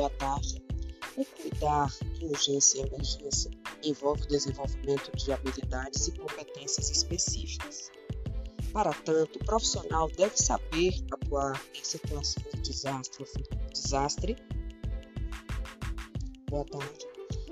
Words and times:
Boa 0.00 0.08
tarde. 0.12 0.64
O 1.14 1.24
cuidar 1.26 1.94
em 2.22 2.28
urgência 2.28 2.78
e 2.78 2.86
emergência 2.86 3.50
envolve 3.84 4.22
o 4.22 4.28
desenvolvimento 4.28 5.14
de 5.14 5.30
habilidades 5.30 6.08
e 6.08 6.12
competências 6.12 6.90
específicas. 6.90 7.90
Para 8.72 8.94
tanto, 8.94 9.38
o 9.38 9.44
profissional 9.44 10.08
deve 10.12 10.34
saber 10.38 10.94
atuar 11.12 11.62
em 11.74 11.84
situações 11.84 12.46
de 12.50 12.62
desastre. 12.62 13.26
desastre. 13.74 14.36
Boa 16.48 16.64
tarde. 16.64 17.06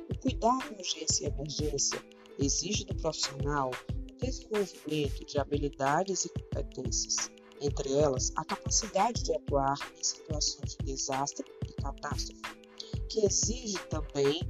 O 0.08 0.18
cuidar 0.18 0.72
em 0.72 0.78
urgência 0.78 1.24
e 1.24 1.26
emergência 1.26 2.02
exige 2.38 2.86
do 2.86 2.96
profissional 2.96 3.72
o 4.10 4.24
desenvolvimento 4.24 5.26
de 5.26 5.38
habilidades 5.38 6.24
e 6.24 6.30
competências, 6.30 7.30
entre 7.60 7.92
elas 7.92 8.32
a 8.36 8.42
capacidade 8.42 9.22
de 9.22 9.34
atuar 9.34 9.76
em 9.98 10.02
situações 10.02 10.78
de 10.78 10.86
desastre 10.86 11.57
catástrofe, 11.82 12.42
que 13.08 13.24
exige 13.24 13.78
também 13.88 14.40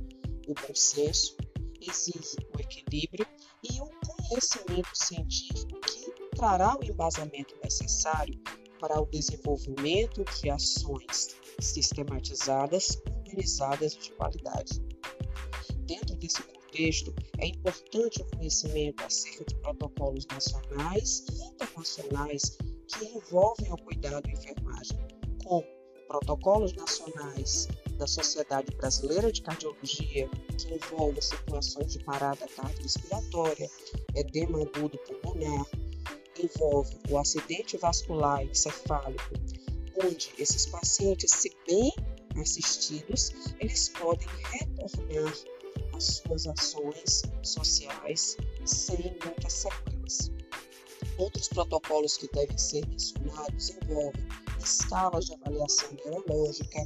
o 0.46 0.54
bom 0.54 0.74
senso, 0.74 1.36
exige 1.80 2.36
o 2.56 2.60
equilíbrio 2.60 3.26
e 3.62 3.80
o 3.80 3.88
conhecimento 4.06 4.90
científico 4.94 5.80
que 5.80 6.36
trará 6.36 6.76
o 6.76 6.84
embasamento 6.84 7.54
necessário 7.62 8.38
para 8.80 9.00
o 9.00 9.06
desenvolvimento 9.06 10.24
de 10.40 10.50
ações 10.50 11.36
sistematizadas, 11.60 13.00
organizadas 13.06 13.96
de 13.96 14.12
qualidade. 14.12 14.80
Dentro 15.80 16.16
desse 16.16 16.42
contexto, 16.42 17.14
é 17.38 17.46
importante 17.46 18.22
o 18.22 18.36
conhecimento 18.36 19.02
acerca 19.02 19.44
de 19.44 19.54
protocolos 19.56 20.26
nacionais 20.26 21.24
e 21.32 21.42
internacionais 21.42 22.56
que 22.86 23.04
envolvem 23.04 23.72
o 23.72 23.76
cuidado 23.76 24.28
e 24.28 24.32
enfermagem, 24.32 24.98
protocolos 26.08 26.72
nacionais 26.72 27.68
da 27.98 28.06
Sociedade 28.06 28.74
Brasileira 28.76 29.30
de 29.30 29.42
Cardiologia, 29.42 30.28
que 30.56 30.74
envolvem 30.74 31.20
situações 31.20 31.92
de 31.92 31.98
parada 32.00 32.48
cardiorrespiratória, 32.48 33.70
edema 34.14 34.62
agudo 34.62 34.98
pulmonar, 34.98 35.66
envolve 36.42 36.96
o 37.10 37.18
acidente 37.18 37.76
vascular 37.76 38.42
encefálico, 38.42 39.34
onde 40.02 40.30
esses 40.38 40.66
pacientes, 40.66 41.30
se 41.30 41.54
bem 41.66 41.92
assistidos, 42.40 43.32
eles 43.60 43.88
podem 43.90 44.28
retornar 44.52 45.34
às 45.94 46.04
suas 46.04 46.46
ações 46.46 47.22
sociais 47.42 48.36
sem 48.64 49.16
muitas 49.24 49.52
sequelas. 49.52 50.30
Outros 51.18 51.48
protocolos 51.48 52.16
que 52.16 52.28
devem 52.28 52.56
ser 52.56 52.86
mencionados 52.86 53.70
envolvem 53.70 54.28
escalas 54.62 55.26
de 55.26 55.34
avaliação 55.34 55.90
neurológica 56.04 56.78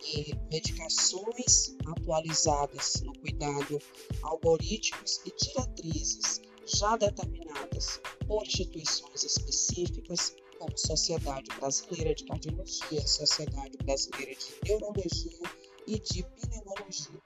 e 0.00 0.34
medicações 0.50 1.74
atualizadas 1.86 3.02
no 3.02 3.12
cuidado, 3.18 3.78
algoritmos 4.22 5.20
e 5.26 5.34
diretrizes 5.36 6.40
já 6.66 6.96
determinadas 6.96 8.00
por 8.26 8.42
instituições 8.44 9.24
específicas, 9.24 10.34
como 10.58 10.78
Sociedade 10.78 11.48
Brasileira 11.58 12.14
de 12.14 12.24
Cardiologia, 12.24 13.06
Sociedade 13.06 13.76
Brasileira 13.84 14.34
de 14.34 14.70
Neurologia 14.70 15.50
e 15.86 15.98
de 15.98 16.22
Pneumologia. 16.22 17.20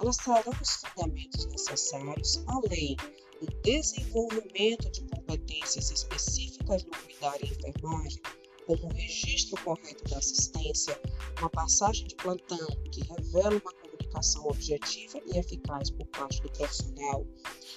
Elas 0.00 0.16
trarão 0.16 0.52
os 0.60 0.70
fundamentos 0.70 1.46
necessários, 1.46 2.42
além 2.48 2.96
do 3.42 3.60
desenvolvimento 3.62 4.88
de 4.92 5.00
competências 5.02 5.90
específicas 5.90 6.84
no 6.84 6.90
cuidar 6.92 7.36
e 7.42 7.46
enfermagem, 7.46 8.22
como 8.66 8.84
o 8.84 8.92
registro 8.94 9.60
correto 9.64 10.04
da 10.04 10.18
assistência, 10.18 11.00
uma 11.40 11.50
passagem 11.50 12.06
de 12.06 12.14
plantão 12.14 12.68
que 12.92 13.02
revela 13.02 13.50
uma 13.56 13.72
comunicação 13.72 14.46
objetiva 14.46 15.20
e 15.26 15.38
eficaz 15.38 15.90
por 15.90 16.06
parte 16.06 16.40
do 16.40 16.52
profissional, 16.52 17.26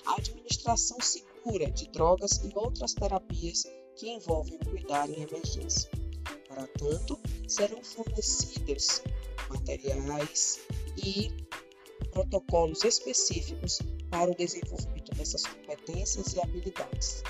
a 0.06 0.16
administração 0.18 0.98
segura 1.02 1.72
de 1.72 1.90
drogas 1.90 2.44
e 2.44 2.52
outras 2.54 2.94
terapias 2.94 3.64
que 3.96 4.08
envolvem 4.08 4.58
o 4.58 4.70
cuidar 4.70 5.10
em 5.10 5.24
emergência. 5.24 5.90
Para 6.48 6.68
tanto, 6.68 7.20
serão 7.48 7.84
fornecidos 7.84 9.02
materiais 9.50 10.60
e 11.04 11.45
protocolos 12.16 12.84
específicos 12.86 13.80
para 14.10 14.32
o 14.32 14.36
desenvolvimento 14.36 15.14
dessas 15.14 15.46
competências 15.46 16.34
e 16.34 16.42
habilidades. 16.42 17.22